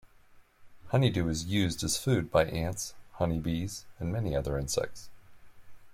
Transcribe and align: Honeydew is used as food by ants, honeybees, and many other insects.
Honeydew 0.87 1.27
is 1.29 1.45
used 1.45 1.83
as 1.83 1.95
food 1.95 2.31
by 2.31 2.45
ants, 2.45 2.95
honeybees, 3.19 3.85
and 3.99 4.11
many 4.11 4.35
other 4.35 4.57
insects. 4.57 5.09